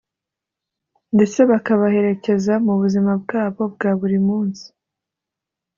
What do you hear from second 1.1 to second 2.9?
ndetse bakabaherekeza mu